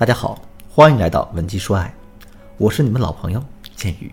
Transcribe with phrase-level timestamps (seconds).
[0.00, 1.94] 大家好，欢迎来到文姬说爱，
[2.56, 3.44] 我是你们老朋友
[3.76, 4.10] 建宇。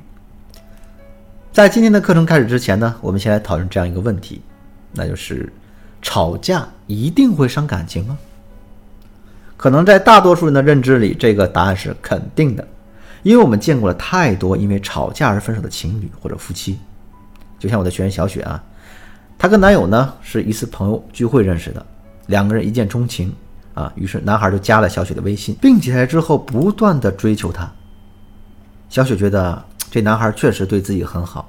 [1.54, 4.42] 在今天的课程开始之前呢，我们先来讨论这样一个问题，
[4.92, 5.50] 那就是
[6.02, 8.18] 吵架一定会伤感情吗？
[9.56, 12.68] 可能在大多数人的认知里，这个答案是肯定的，
[13.24, 16.78] 因为我们见过了太多因为吵架而分手的情侣或者夫妻。
[17.58, 18.62] 就像我的学员小雪啊，
[19.38, 21.86] 她跟男友呢是一次朋友聚会认识的，
[22.26, 23.34] 两个人一见钟情
[23.78, 27.72] 啊，于是男孩就加了小雪的微信，并且在之后不断的追求她。
[28.90, 31.48] 小雪觉得这男孩确实对自己很好，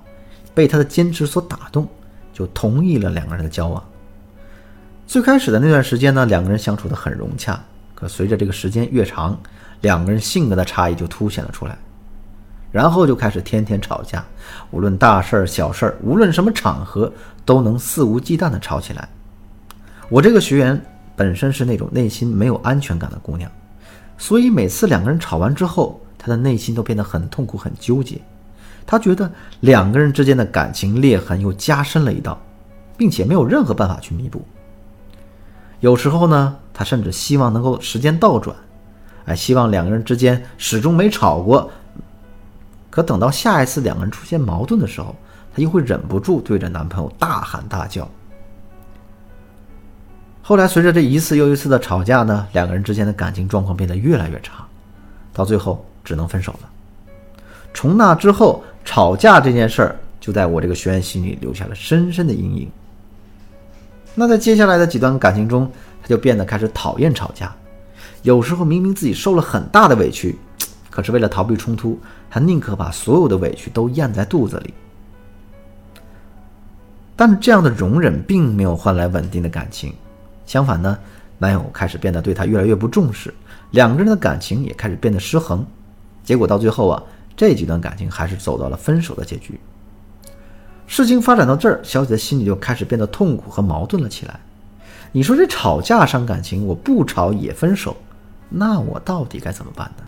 [0.52, 1.88] 被他的坚持所打动，
[2.34, 3.83] 就同意了两个人的交往。
[5.06, 7.59] 最开始的那段时间呢，两个人相处的很融洽。
[7.95, 9.41] 可随着这个时间越长，
[9.80, 11.78] 两个人性格的差异就凸显了出来，
[12.70, 14.22] 然后就开始天天吵架，
[14.70, 17.10] 无论大事儿小事儿，无论什么场合，
[17.47, 19.08] 都能肆无忌惮的吵起来。
[20.10, 20.80] 我这个学员
[21.18, 23.50] 本身是那种内心没有安全感的姑娘，
[24.16, 28.20] 所以每次两个人吵完之后，她的内心都变得很痛苦、很纠结。
[28.86, 32.41] 她觉得两个人之间的感情裂痕又加深了一道，
[32.97, 34.41] 并且没有任何办法去弥补。
[35.80, 38.56] 有时候呢，他甚至希望能够时间倒转，
[39.25, 41.69] 哎，希望两个人之间始终没吵过。
[42.91, 45.16] 可等到下一次两个人出现矛盾的时候，
[45.53, 48.08] 她又会忍不住对着男朋友大喊大叫。
[50.48, 54.66] 后来随着这一次又一次的吵架呢，两个人之间的感情状况变得越来越差，
[55.30, 56.70] 到最后只能分手了。
[57.74, 62.70] 从那之后，吵架这件事儿就在我这个学员心里留下了深深的阴影。
[64.14, 67.54] 那在接下来的几段感情中，他就变得开始讨厌吵架。
[68.22, 70.38] 有时候明明自己受了很大的委屈，
[70.88, 74.72] 可是为了逃避冲突，他宁可把所有的委屈都咽在肚子里。
[77.14, 79.92] 但这样的容忍并没有换来稳定的感情，
[80.48, 80.98] 相反呢，
[81.36, 83.32] 男友开始变得对她越来越不重视，
[83.72, 85.64] 两个人的感情也开始变得失衡。
[86.24, 87.02] 结果到最后啊，
[87.36, 89.60] 这几段感情还是走到了分手的结局。
[90.87, 94.41] 事情发展到这儿，小姐的心里就开始变得痛苦和矛盾了起来。
[95.12, 97.94] 你说这吵架伤感情，我不吵也分手，
[98.48, 100.04] 那我到底该怎么办呢？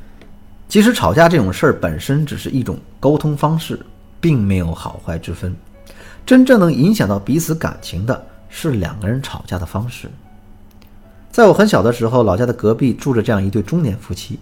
[0.71, 3.79] 其实吵架这种事儿本身只是一种沟通方式，
[4.23, 5.55] 并没有好坏之分。
[6.25, 10.09] 真正能影响到彼此感情的是两个人吵架的方式。
[11.31, 14.39] 在我很小的时候，老家的隔壁住着这样一对中年夫妻。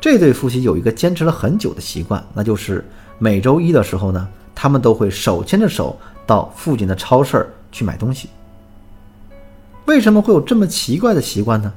[0.00, 2.84] 这对夫妻有一个坚持了很久的习惯，那就是
[3.18, 4.28] 每周一的时候呢。
[4.58, 5.94] 他们都会手牵着手
[6.26, 8.30] 到附近的超市去买东西。
[9.84, 11.70] 为什么会有这么奇怪的习惯呢？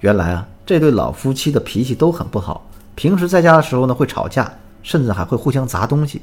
[0.00, 4.52] 原来啊，这对老夫妻的脾气都很不好，平时在家的时候呢会吵架，
[4.82, 6.20] 甚至还会互相砸东西。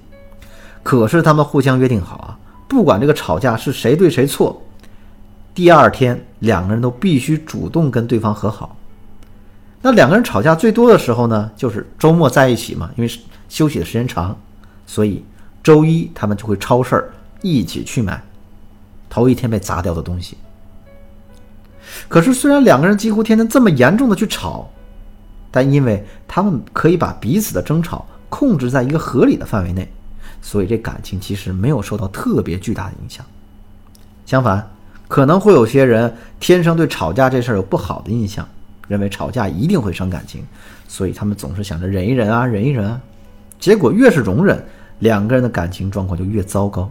[0.84, 4.62] 可是他们互相约定好啊，不管这个吵架是谁对谁错，
[5.54, 8.76] 第二天两个人都必须主动跟对方和好。
[9.82, 13.12] 那两个人吵架最多的时候呢，就是周末在一起嘛，因为
[13.50, 14.38] 休息的时间长，
[14.86, 15.24] 所以。
[15.64, 17.10] 周一他们就会超市
[17.42, 18.22] 一起去买
[19.10, 20.38] 头一天被砸掉的东西。
[22.10, 24.70] 可是虽然两个人几乎天天这么严重的去吵，
[25.50, 29.90] 但因为他们可以把彼此的争吵控制在一个合理的范围内，
[30.42, 33.26] 所以这感情其实没有受到特别巨大的影响。
[34.26, 34.70] 相反，
[35.14, 38.44] 可能会有些人天生对吵架这事儿有不好的印象，
[38.88, 40.44] 认为吵架一定会伤感情，
[40.88, 43.00] 所以他们总是想着忍一忍啊，忍一忍啊，
[43.60, 44.66] 结果越是容忍。
[44.98, 46.90] 两个人的感情状况就越糟糕。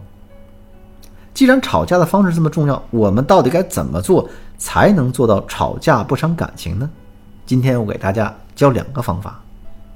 [1.33, 6.89] 既然吵架的方式这么重要，我们到底该怎么做才能做到吵架不伤感情呢？
[7.45, 9.37] 今天我给大家教两个方法。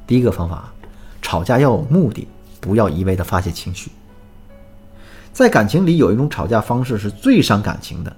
[0.05, 0.69] 第一个方法，
[1.21, 2.27] 吵架要有目的，
[2.59, 3.89] 不要一味的发泄情绪。
[5.37, 8.11] 在感情里有一种吵架方式是最伤感情的，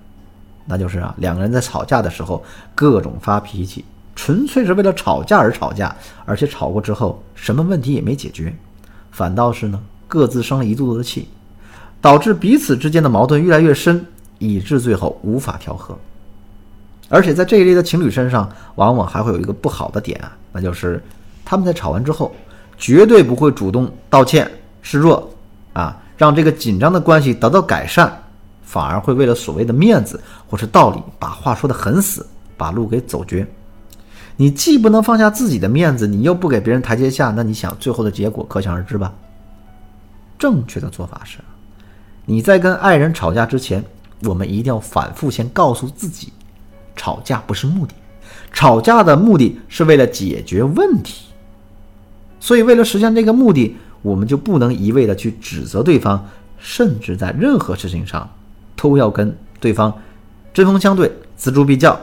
[0.66, 2.41] 那就是啊，两个人在吵架的时候
[2.74, 3.84] 各种发脾气，
[4.16, 5.94] 纯粹是为了吵架而吵架，
[6.24, 8.56] 而且吵过之后什么问题也没解决。
[9.12, 9.78] 反倒是呢，
[10.08, 11.28] 各自生了一肚子的气，
[12.00, 14.06] 导致彼此之间的矛盾越来越深，
[14.38, 15.94] 以致最后无法调和。
[17.09, 21.03] 而且在这一类的情侣身上，往往还会有一个不好的点啊，那就是
[21.43, 22.34] 他们在吵完之后，
[22.78, 24.49] 绝对不会主动道歉
[24.82, 25.29] 示弱
[25.73, 28.11] 啊，让这个紧张的关系得到改善，
[28.61, 32.27] 反而会为了所谓的面子或是道理，把话说得很死，
[32.57, 33.47] 把路给走绝。
[34.35, 39.13] 你既不能放下自己的面子，你又不给别人台阶下，那你想最后的结果可想而知吧？
[40.37, 41.39] 正确的做法是，
[42.25, 43.81] 你在跟爱人吵架之前，
[44.23, 46.33] 我们一定要反复先告诉自己，
[46.97, 47.93] 吵架不是目的，
[48.51, 51.27] 吵架的目的是为了解决问题。
[52.41, 56.25] 所以为了实现这个目的，我们就不能一味的去指责对方，
[56.57, 58.29] 甚至在任何事情上
[58.75, 59.93] 都要跟对方
[60.53, 61.99] 针锋相对、锱铢必较。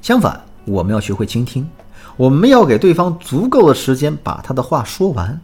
[0.00, 0.40] 相反。
[0.66, 1.68] 我们要学会倾听，
[2.16, 5.38] 我们要给对方足够的时间把他的话说完。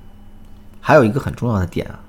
[0.81, 2.01] 还有一个很重要的点啊，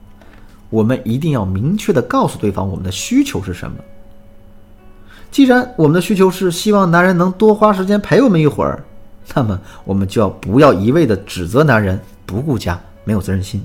[0.69, 3.75] 我们一定要明确的告诉对方我们的需求是什么。
[5.29, 8.81] 既然我们的需求是希望男人能多花时间陪我们一会儿，
[9.35, 13.61] 那么我们就要不要一味的指责男人不顾家、没有责任心。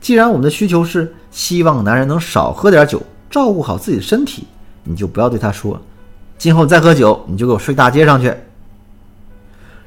[0.00, 4.46] 既然我们的需求是希望男人能少喝点酒，照顾好自己的身体，
[4.82, 5.80] 你就不要对他说。
[6.36, 8.34] 今后再喝酒，你就给我睡大街上去。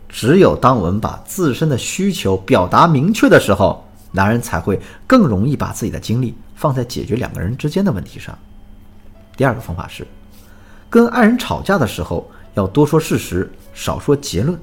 [0.10, 8.36] 只有当我们把自身的需求表达明确的时候，男人才会更容易把自己的精力放在解决两个人之间的问题上。
[9.36, 10.08] 第二个方法是，
[10.90, 14.58] 跟爱人吵架的时候要多说事实，少说结论。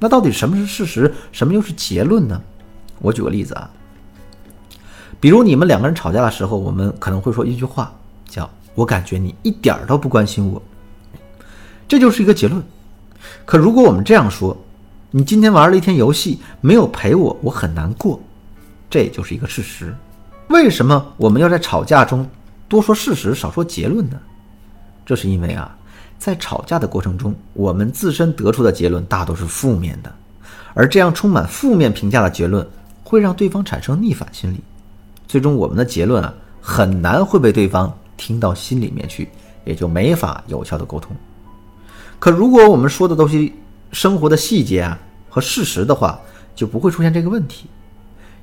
[0.00, 2.40] 那到底什么是事实，什么又是结论呢？
[3.00, 3.70] 我举个例子啊，
[5.20, 7.92] 比如你们两个人吵架的时候，我们可能会说一句话，
[8.28, 10.62] 叫“我感觉你一点儿都不关心我”。
[11.88, 12.62] 这就是一个结论。
[13.44, 14.56] 可如果我们这样说，
[15.10, 18.20] 你今天玩了一天游戏，没有陪我，我很难过，
[18.88, 19.94] 这就是一个事实。
[20.48, 22.28] 为什么我们要在吵架中
[22.68, 24.18] 多说事实，少说结论呢？
[25.04, 25.76] 这是因为啊，
[26.18, 30.14] 在吵架的过程中，我们自身得出的结论大都是负面的，
[30.74, 32.66] 而这样充满负面评价的结论
[33.02, 34.60] 会让对方产生逆反心理，
[35.28, 39.28] 最终我们的结论啊很难会被对方听到心里面去，
[39.64, 41.14] 也就没法有效的沟通。
[42.18, 43.52] 可如果我们说的都是
[43.92, 44.98] 生活的细节啊
[45.28, 46.18] 和事实的话，
[46.56, 47.66] 就不会出现这个问题，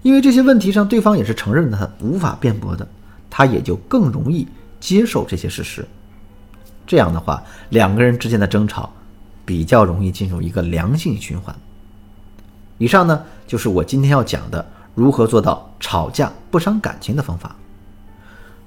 [0.02, 2.88] 因为这些问题上对方也是承认的，无法辩驳的，
[3.30, 4.48] 他也就更容易
[4.80, 5.86] 接受这些事实。
[6.88, 8.94] 这样的话，两个人之间的争吵
[9.44, 11.54] 比较容易进入一个良性循环。
[12.78, 17.56] 以上呢就是我今天要讲的如何做到吵架不伤感情的方法。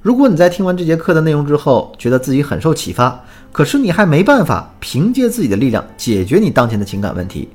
[0.03, 3.21] 如果你在听完这节课的内容之后，觉得自己很受启发，
[3.51, 7.49] 可是你还没办法凭借自己的力量解决你当前的情感问题，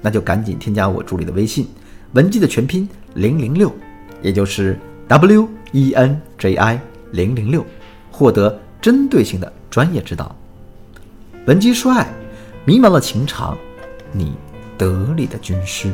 [0.00, 1.66] 那就赶紧添加我助理的微信，
[2.12, 3.74] 文姬的全拼零零六，
[4.22, 4.78] 也就是
[5.08, 6.80] W E N J I
[7.10, 7.66] 零零六，
[8.12, 10.36] 获得针对性的专业指导。
[11.46, 12.06] 文姬说爱，
[12.64, 13.58] 迷茫的情场，
[14.12, 14.34] 你
[14.78, 15.92] 得力的军师。